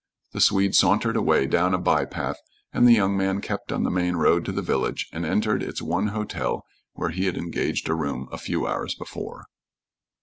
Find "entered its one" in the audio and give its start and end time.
5.27-6.07